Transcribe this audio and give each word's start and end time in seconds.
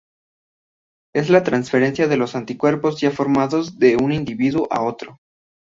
Es 1.13 1.29
la 1.29 1.43
transferencia 1.43 2.07
de 2.07 2.17
los 2.17 2.35
anticuerpos 2.35 2.99
ya 3.01 3.11
formados 3.11 3.77
de 3.77 3.97
un 3.97 4.11
individuo 4.11 4.67
a 4.71 4.81
otro. 4.81 5.19